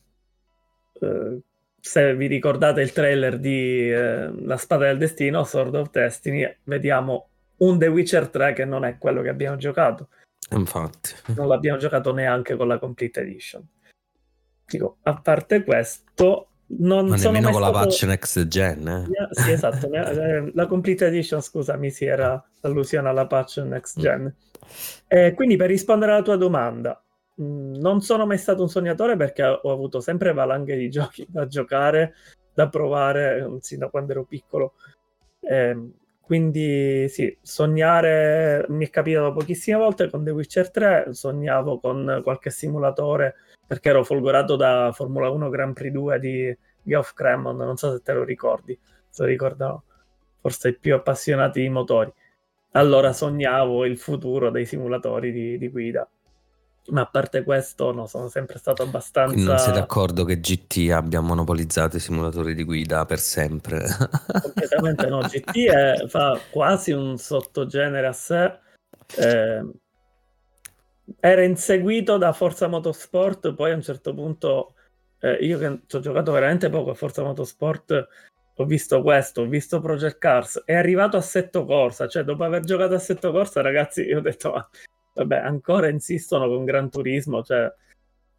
[1.01, 1.39] eh,
[1.81, 7.29] se vi ricordate il trailer di eh, La Spada del Destino, Sword of Destiny, vediamo
[7.57, 10.09] un The Witcher 3 che non è quello che abbiamo giocato.
[10.51, 11.15] Infatti.
[11.35, 13.67] Non l'abbiamo giocato neanche con la Complete Edition.
[14.63, 19.07] Dico, a parte questo, non Ma sono nemmeno con la stato- patch next gen, eh?
[19.31, 19.89] Sì, esatto.
[19.91, 24.01] eh, la Complete Edition, scusami, sì, era l'allusione alla patch next Mm.
[24.01, 24.35] gen.
[25.07, 27.01] Eh, quindi per rispondere alla tua domanda,
[27.35, 31.47] mh, non sono mai stato un sognatore perché ho avuto sempre valanghe di giochi da
[31.47, 32.13] giocare,
[32.53, 34.73] da provare, eh, sin da quando ero piccolo.
[35.41, 35.91] Ehm,
[36.29, 42.51] quindi sì, sognare mi è capitato pochissime volte con The Witcher 3, sognavo con qualche
[42.51, 43.33] simulatore
[43.65, 48.03] perché ero folgorato da Formula 1 Grand Prix 2 di Geoff Cremon, non so se
[48.03, 48.77] te lo ricordi,
[49.09, 49.85] se lo ricordano
[50.39, 52.13] forse i più appassionati di motori.
[52.73, 56.07] Allora sognavo il futuro dei simulatori di, di guida.
[56.91, 59.33] Ma a parte questo, no, sono sempre stato abbastanza.
[59.33, 63.85] Quindi non sei d'accordo che GT abbia monopolizzato i simulatori di guida per sempre?
[64.41, 65.19] Completamente no.
[65.21, 68.57] GT è- fa quasi un sottogenere a sé.
[69.17, 69.65] eh,
[71.19, 74.75] era inseguito da Forza Motorsport, poi a un certo punto,
[75.19, 78.07] eh, io che ci ho giocato veramente poco a Forza Motorsport,
[78.55, 82.63] ho visto questo, ho visto Project Cars, è arrivato a Assetto Corsa, cioè dopo aver
[82.63, 84.69] giocato a Assetto Corsa, ragazzi, io ho detto, "Ma,
[85.13, 87.71] vabbè, ancora insistono con Gran Turismo, cioè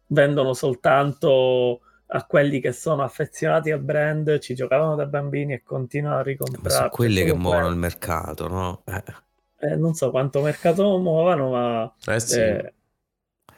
[0.07, 1.81] vendono soltanto
[2.13, 6.69] a quelli che sono affezionati al brand, ci giocavano da bambini e continuano a ricomprare.
[6.69, 8.83] sono quelli che muovono il mercato, no?
[8.85, 9.03] Eh.
[9.59, 12.39] Eh, non so quanto mercato muovano, ma Eh sì.
[12.39, 12.73] eh,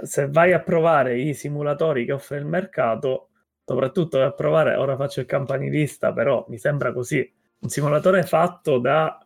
[0.04, 3.30] se vai a provare i simulatori che offre il mercato,
[3.66, 7.28] soprattutto a provare, ora faccio il campanilista, però mi sembra così,
[7.60, 9.23] un simulatore fatto da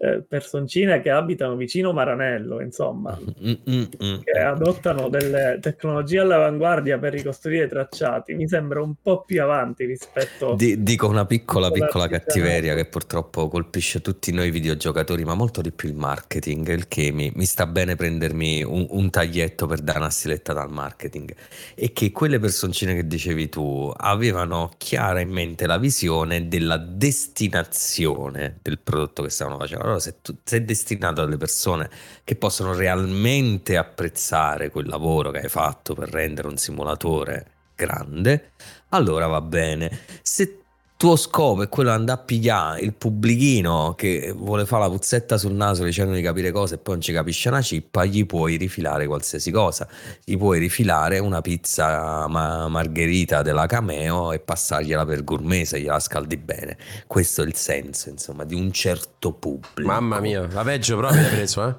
[0.00, 4.18] eh, personcine che abitano vicino Maranello, insomma, Mm, mm, mm.
[4.22, 9.84] che adottano delle tecnologie all'avanguardia per ricostruire i tracciati, mi sembra un po' più avanti
[9.84, 15.60] rispetto Di- dico una piccola, Piccola cattiveria che purtroppo colpisce tutti noi videogiocatori, ma molto
[15.60, 19.80] di più il marketing, il che mi, mi sta bene prendermi un, un taglietto per
[19.80, 21.34] dare una stilettata al marketing.
[21.74, 28.58] E che quelle personcine che dicevi tu avevano chiara in mente la visione della destinazione
[28.62, 29.87] del prodotto che stavano facendo.
[29.88, 31.88] Allora, se tu sei destinato alle persone
[32.22, 38.52] che possono realmente apprezzare quel lavoro che hai fatto per rendere un simulatore grande,
[38.90, 40.00] allora va bene.
[40.20, 40.64] Se
[40.98, 45.38] tuo scopo è quello di andare a pigliare il pubblichino che vuole fare la puzzetta
[45.38, 48.56] sul naso dicendo di capire cose e poi non ci capisce una cippa, gli puoi
[48.56, 49.86] rifilare qualsiasi cosa.
[50.24, 56.00] Gli puoi rifilare una pizza ma- margherita della Cameo e passargliela per gourmet se gliela
[56.00, 56.76] scaldi bene.
[57.06, 59.88] Questo è il senso, insomma, di un certo pubblico.
[59.88, 61.76] Mamma mia, la peggio proprio hai preso, eh?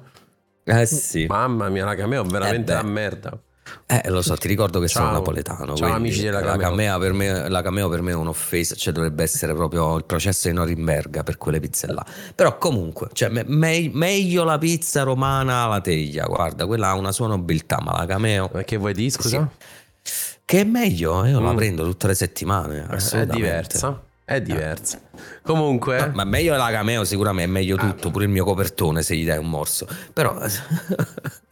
[0.64, 1.26] Eh sì.
[1.26, 3.38] Mamma mia, la cameo è veramente Eh la merda.
[3.86, 5.14] Eh, lo so, ti ricordo che sono Ciao.
[5.14, 5.74] napoletano.
[5.74, 6.98] Ciao, amici della la Cameo.
[6.98, 10.54] per me, la cameo per me è un'offesa, cioè dovrebbe essere proprio il processo di
[10.54, 12.04] Norimberga per quelle pizze là.
[12.34, 17.12] Però comunque, cioè, me- me- meglio la pizza romana alla teglia, guarda, quella ha una
[17.12, 18.48] sua nobiltà, ma la cameo...
[18.48, 19.48] Perché vuoi dire, scusa?
[20.44, 21.56] Che è meglio, io la Mm.
[21.56, 24.02] prendo tutte le settimane, Eh, È diversa.
[24.24, 25.00] È diversa.
[25.42, 29.16] Comunque, No, ma meglio la cameo sicuramente, è meglio tutto, pure il mio copertone se
[29.16, 29.86] gli dai un morso.
[30.12, 30.36] Però...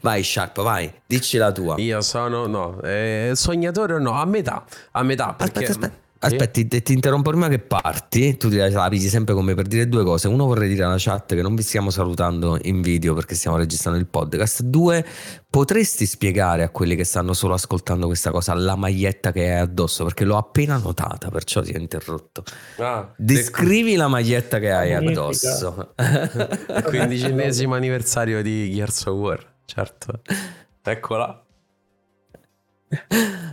[0.00, 1.74] vai Sharp, vai, dici la tua.
[1.78, 5.64] io sono, no, eh, sognatore o no, a metà, a metà, perché...
[5.64, 6.02] Aspetta, aspetta.
[6.24, 8.36] Aspetti, ti, ti, interrompo prima che parti.
[8.36, 10.28] Tu ti la pigi sempre come per dire due cose.
[10.28, 13.98] Uno, vorrei dire alla chat che non vi stiamo salutando in video perché stiamo registrando
[13.98, 14.62] il podcast.
[14.62, 15.04] Due,
[15.50, 20.04] potresti spiegare a quelli che stanno solo ascoltando questa cosa la maglietta che hai addosso?
[20.04, 22.44] Perché l'ho appena notata, perciò ti ho interrotto.
[22.78, 25.92] Ah, Descrivi la maglietta che hai addosso.
[25.98, 30.22] Il quindicesimo anniversario di Gears of War, certo.
[30.82, 31.44] Eccola.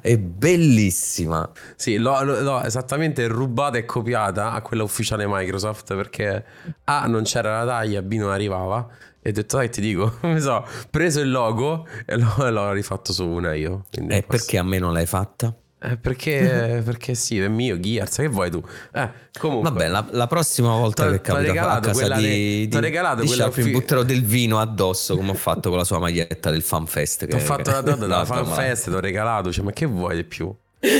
[0.02, 1.50] È bellissima.
[1.76, 6.45] Sì, l'ho, l'ho, esattamente rubata e copiata a quella ufficiale Microsoft perché
[6.86, 8.88] A non c'era la taglia, B non arrivava.
[9.22, 13.13] E ho detto, dai, ti dico, mi so, preso il logo e l'ho, l'ho rifatto
[13.13, 13.86] su una io.
[13.91, 15.54] E perché a me non l'hai fatta?
[15.82, 18.62] Eh, perché, perché sì, è mio Gears, che vuoi tu?
[18.94, 19.70] Eh, comunque.
[19.70, 23.72] Vabbè, la, la prossima volta che capita a casa di, di, regalato di Sharp, mi
[23.72, 27.28] butterò del vino addosso come ho fatto con la sua maglietta del fanfest.
[27.32, 30.54] Ho fatto la donna della fanfest, ti ho regalato, cioè, ma che vuoi di più?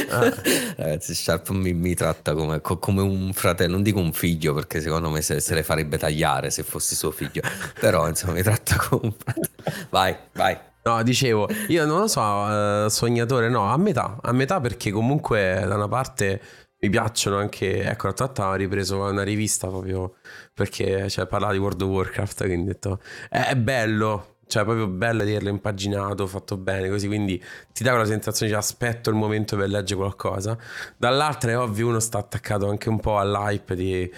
[0.10, 0.34] Ah.
[0.76, 5.10] Ragazzi, Sharp mi, mi tratta come, come, un fratello, non dico un figlio perché secondo
[5.10, 7.42] me se, se, le farebbe tagliare se fossi suo figlio,
[7.80, 9.88] però insomma mi tratta come un fratello.
[9.90, 10.58] Vai, vai.
[10.84, 15.64] No, dicevo, io non lo so, uh, sognatore, no, a metà, a metà perché comunque
[15.68, 16.42] da una parte
[16.80, 20.16] mi piacciono anche, ecco, l'altra volta ho ripreso una rivista proprio
[20.54, 25.26] perché cioè, parlava di World of Warcraft, quindi ho detto, è bello, cioè proprio bello
[25.26, 29.68] vederlo impaginato, fatto bene, così quindi ti dà quella sensazione di aspetto il momento per
[29.68, 30.58] leggere qualcosa.
[30.98, 34.10] Dall'altra è ovvio uno sta attaccato anche un po' all'hype di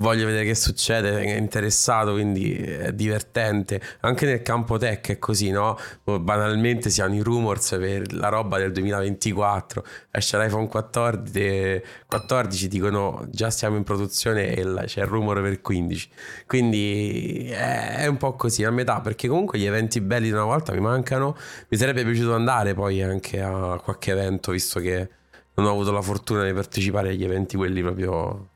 [0.00, 3.80] voglio vedere che succede, è interessato, quindi è divertente.
[4.00, 5.78] Anche nel campo tech è così, no?
[6.04, 13.26] Banalmente si hanno i rumors per la roba del 2024, esce l'iPhone 14, 14 dicono
[13.30, 16.08] già siamo in produzione e c'è il rumore per il 15.
[16.46, 20.72] Quindi è un po' così, a metà, perché comunque gli eventi belli di una volta
[20.72, 21.36] mi mancano.
[21.68, 25.08] Mi sarebbe piaciuto andare poi anche a qualche evento, visto che
[25.54, 28.49] non ho avuto la fortuna di partecipare agli eventi quelli proprio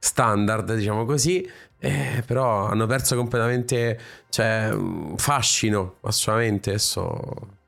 [0.00, 3.98] standard, diciamo così, eh, però hanno perso completamente
[4.30, 4.74] cioè,
[5.16, 6.70] fascino, assolutamente.
[6.70, 7.58] Adesso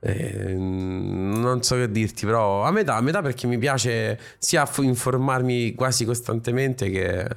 [0.00, 5.74] eh, non so che dirti, però a metà, a metà perché mi piace sia informarmi
[5.74, 7.28] quasi costantemente che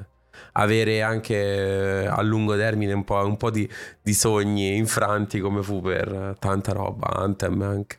[0.54, 3.68] avere anche a lungo termine un po', un po di,
[4.02, 7.98] di, sogni infranti come fu per tanta roba, Anthem anche.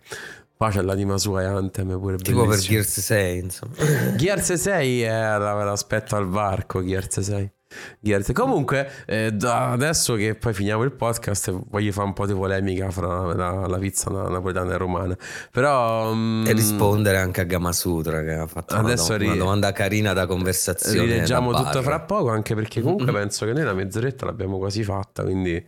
[0.65, 3.75] Qua c'è l'anima sua e Anthem pure Tipo per Gears 6, insomma.
[4.17, 7.53] Gears 6 è l'aspetto al varco, Gears 6.
[8.01, 8.33] Gears.
[8.33, 13.35] Comunque, eh, adesso che poi finiamo il podcast, voglio fare un po' di polemica fra
[13.35, 15.19] la, la pizza napoletana e romana.
[15.51, 16.13] Però.
[16.13, 20.25] Um, e rispondere anche a Gamasutra che ha fatto una, ri- una domanda carina da
[20.25, 21.01] conversazione.
[21.01, 23.21] Rileggiamo tutto fra poco, anche perché comunque mm-hmm.
[23.21, 25.25] penso che noi la mezz'oretta l'abbiamo quasi fatta.
[25.25, 25.63] Quindi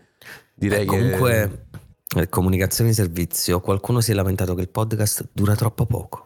[0.55, 1.31] direi eh, comunque...
[1.33, 1.41] che.
[1.49, 1.85] Comunque
[2.29, 6.26] comunicazione di servizio, qualcuno si è lamentato che il podcast dura troppo poco.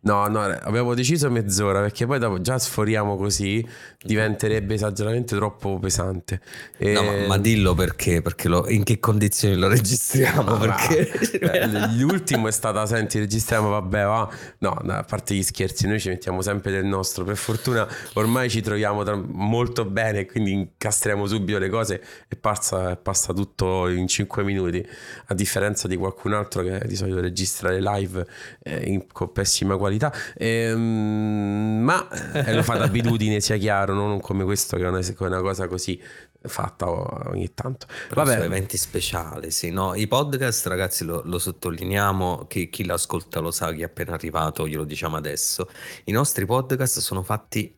[0.00, 3.66] No, no, abbiamo deciso mezz'ora perché poi dopo già sforiamo così
[4.00, 6.40] diventerebbe esageratamente troppo pesante.
[6.76, 6.92] E...
[6.92, 10.52] No, ma, ma, dillo perché, perché lo, in che condizioni lo registriamo?
[10.52, 11.96] Ah, perché...
[11.96, 14.30] L'ultimo è stata, senti, registriamo, vabbè, va.
[14.58, 17.24] No, a parte gli scherzi, noi ci mettiamo sempre del nostro.
[17.24, 19.16] Per fortuna ormai ci troviamo tra...
[19.16, 24.86] molto bene, quindi incastriamo subito le cose e passa, passa tutto in 5 minuti,
[25.26, 28.26] a differenza di qualcun altro che di solito registra le live
[28.62, 34.44] eh, in, con pessima qualità ehm, ma eh, lo fa d'abitudine, sia chiaro, non come
[34.44, 36.00] questo che è una, una cosa così
[36.40, 36.88] fatta
[37.30, 37.86] ogni tanto.
[38.08, 38.44] Però Vabbè.
[38.44, 39.94] eventi speciali, sì, no?
[39.94, 44.68] I podcast, ragazzi, lo, lo sottolineiamo, chi, chi l'ascolta lo sa, chi è appena arrivato,
[44.68, 45.68] glielo diciamo adesso.
[46.04, 47.77] I nostri podcast sono fatti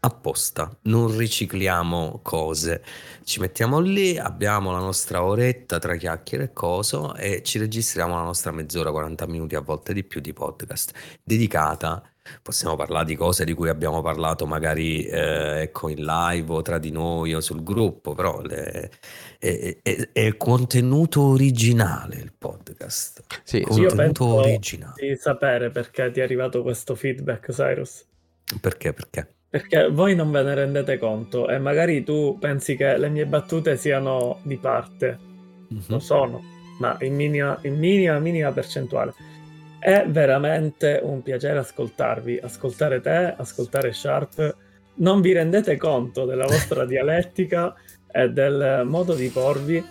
[0.00, 2.82] apposta, non ricicliamo cose,
[3.24, 8.22] ci mettiamo lì, abbiamo la nostra oretta tra chiacchiere e coso e ci registriamo la
[8.22, 12.02] nostra mezz'ora, 40 minuti, a volte di più di podcast, dedicata,
[12.42, 16.78] possiamo parlare di cose di cui abbiamo parlato magari eh, ecco, in live o tra
[16.78, 18.90] di noi o sul gruppo, però le,
[19.38, 23.24] è, è, è, contenuto originale il podcast.
[23.42, 24.94] Sì, contenuto io originale.
[24.96, 28.06] di sapere perché ti è arrivato questo feedback, Cyrus.
[28.60, 28.92] Perché?
[28.92, 29.34] Perché?
[29.50, 33.76] Perché voi non ve ne rendete conto e magari tu pensi che le mie battute
[33.76, 35.18] siano di parte.
[35.72, 35.82] Mm-hmm.
[35.88, 36.40] Lo sono,
[36.78, 39.12] ma in minima, in minima, minima percentuale.
[39.80, 44.56] È veramente un piacere ascoltarvi, ascoltare te, ascoltare Sharp.
[44.96, 47.74] Non vi rendete conto della vostra dialettica
[48.12, 49.84] e del modo di porvi.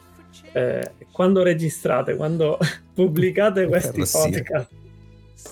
[0.53, 2.57] Eh, quando registrate, quando
[2.93, 4.71] pubblicate questi podcast,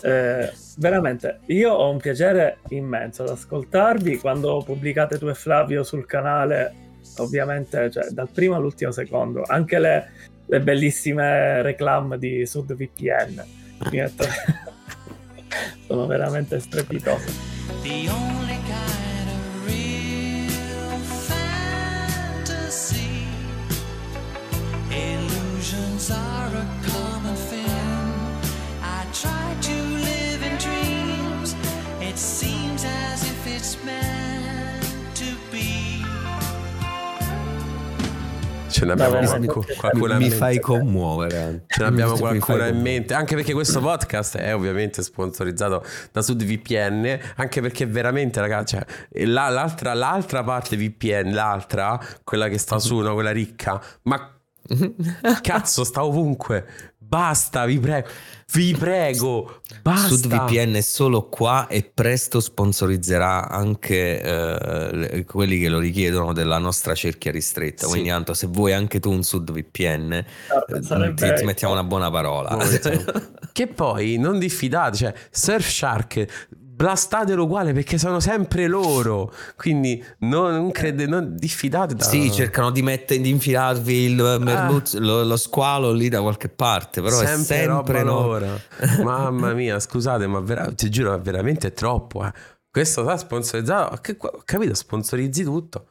[0.01, 6.05] eh, veramente, io ho un piacere immenso ad ascoltarvi quando pubblicate tu e Flavio sul
[6.05, 6.73] canale,
[7.17, 10.11] ovviamente cioè, dal primo all'ultimo secondo, anche le,
[10.45, 13.43] le bellissime reclam di SudVPN.
[15.88, 17.55] Sono veramente strepitose.
[17.83, 19.07] the only kind
[29.22, 31.55] try to live in dreams.
[31.99, 35.65] It seems as if it's meant to be.
[38.70, 41.63] Ce ne abbiamo Vabbè, qualcu- mi- mi fai commuovere.
[41.68, 45.84] Ce ne abbiamo Mi fai qualcuna in mente, anche perché questo podcast è ovviamente sponsorizzato
[46.11, 52.59] da SudVPN, anche perché veramente ragazzi, cioè, la- l'altra, l'altra parte VPN, l'altra, quella che
[52.59, 54.32] sta su, no, quella ricca, ma
[55.41, 58.07] cazzo sta ovunque, basta, vi prego,
[58.53, 60.09] vi prego, basta.
[60.09, 66.93] SudVPN è solo qua e presto sponsorizzerà anche eh, quelli che lo richiedono della nostra
[66.93, 67.86] cerchia ristretta.
[67.86, 67.91] Sì.
[67.91, 72.57] Quindi, Anto, se vuoi anche tu un SudVPN, eh, ti, ti mettiamo una buona parola.
[73.57, 76.47] Che poi non diffidate, cioè Surfshark
[76.78, 82.03] blastatelo uguale perché sono sempre loro, quindi non, non crede, non diffidate da...
[82.03, 87.01] Sì, cercano di, mettere, di infilarvi il merluzzo, lo, lo squalo lì da qualche parte,
[87.01, 88.13] però sempre, è sempre no.
[88.13, 88.61] loro.
[89.03, 92.23] Mamma mia, scusate, ma vera- ti giuro, è veramente troppo.
[92.23, 92.32] eh.
[92.69, 93.97] Questo sta sponsorizzato.
[93.99, 94.15] Che,
[94.45, 95.88] capito, sponsorizzi tutto.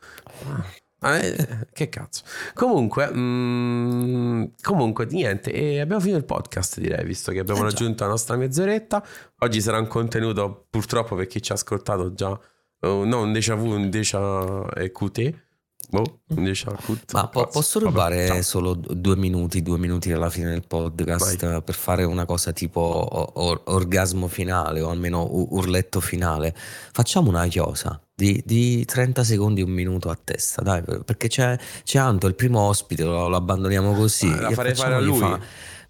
[0.47, 0.65] Ah,
[1.03, 2.23] eh, che cazzo.
[2.55, 5.53] Comunque, mm, comunque, niente.
[5.53, 9.05] E abbiamo finito il podcast, direi, visto che abbiamo Eh, raggiunto la nostra mezz'oretta.
[9.41, 12.39] Oggi sarà un contenuto, purtroppo, per chi ci ha ascoltato già.
[12.81, 15.45] eh, no, un déjà vu, un déjà EQT.
[15.89, 17.13] Boh, QT.
[17.13, 18.43] Ma po- posso vabbè, rubare ciao.
[18.43, 22.81] solo due minuti, due minuti alla fine del podcast eh, per fare una cosa tipo
[22.81, 26.53] or- orgasmo finale o almeno urletto finale?
[26.57, 31.57] Facciamo una chiosa di, di 30 secondi, un minuto a testa, dai, per- perché c'è,
[31.85, 34.27] c'è Anto, il primo ospite, lo, lo abbandoniamo così.
[34.29, 35.19] Ah, la Che farei fare a lui.
[35.19, 35.39] fa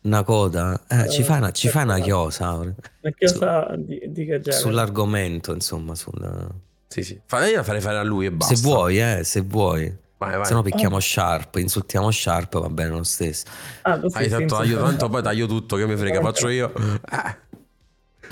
[0.03, 2.07] Una coda, Eh, ci, fai una, ci fai una certo.
[2.11, 4.53] chiosa La chiosa di, di che genere?
[4.53, 6.51] sull'argomento, insomma, sul-
[6.97, 7.21] Sì, sì.
[7.27, 8.55] Fa- Io la farei fare a lui e basta.
[8.55, 9.95] se vuoi, eh, se vuoi.
[10.17, 10.47] Vai, vai.
[10.47, 13.45] Se no picchiamo Sharp, insultiamo Sharp, va bene lo stesso.
[13.83, 14.65] Ah, Hai tanto, insulta.
[14.65, 16.73] io, tanto poi taglio tutto, che mi frega, faccio io.
[16.75, 17.45] Eh.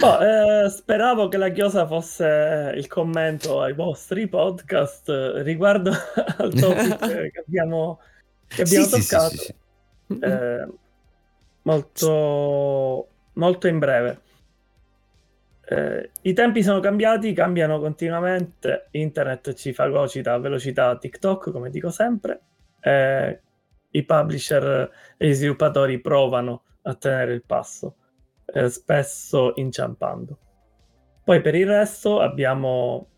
[0.01, 5.91] Oh, eh, speravo che la chiosa fosse il commento ai vostri podcast eh, riguardo
[6.39, 6.99] al topic
[7.31, 8.01] che abbiamo,
[8.49, 9.37] che abbiamo sì, toccato.
[9.37, 9.55] sì, sì.
[10.21, 10.69] Eh,
[11.63, 14.21] molto, molto in breve.
[15.67, 18.89] Eh, I tempi sono cambiati, cambiano continuamente.
[18.93, 22.41] Internet ci fagocita a velocità TikTok, come dico sempre.
[22.81, 23.41] Eh,
[23.91, 27.97] I publisher e gli sviluppatori provano a tenere il passo,
[28.47, 30.39] eh, spesso inciampando.
[31.25, 33.09] Poi per il resto abbiamo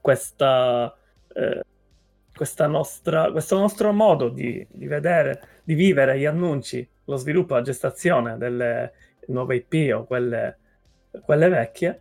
[0.00, 0.92] questa,
[1.32, 1.62] eh,
[2.34, 7.62] questa nostra, questo nostro modo di, di vedere, di vivere gli annunci, lo sviluppo, la
[7.62, 8.92] gestazione delle
[9.28, 10.58] nuove IP o quelle,
[11.22, 12.00] quelle vecchie,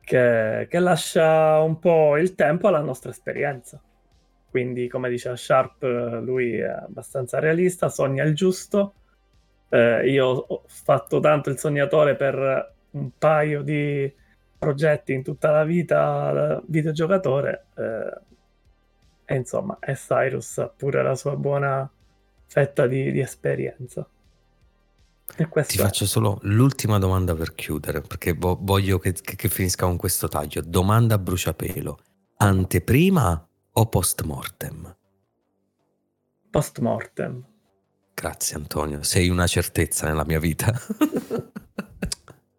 [0.00, 3.80] che, che lascia un po' il tempo alla nostra esperienza.
[4.50, 5.82] Quindi, come diceva Sharp,
[6.22, 8.94] lui è abbastanza realista, sogna il giusto.
[9.68, 14.12] Eh, io ho fatto tanto il sognatore per un paio di
[14.58, 17.66] progetti in tutta la vita videogiocatore.
[17.76, 18.20] eh,
[19.26, 21.90] e insomma, e Cyrus ha pure la sua buona
[22.46, 24.06] fetta di, di esperienza.
[25.48, 29.84] Questo Ti faccio solo l'ultima domanda per chiudere, perché vo- voglio che, che- che finisca
[29.86, 30.62] con questo taglio.
[30.64, 31.98] Domanda a bruciapelo.
[32.36, 34.96] Anteprima o post mortem?
[36.50, 37.42] post mortem.
[38.14, 40.72] Grazie Antonio, sei una certezza nella mia vita.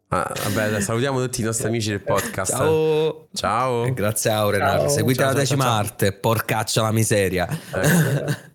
[0.10, 2.52] Ah, vabbè, salutiamo tutti i nostri amici del podcast.
[2.56, 3.28] Ciao.
[3.34, 3.92] Ciao.
[3.92, 4.90] Grazie Aurenar.
[4.90, 5.80] Seguite Ciao, la decima ciao, ciao.
[5.82, 7.48] arte, porcaccia la miseria.
[7.50, 8.54] Ecco.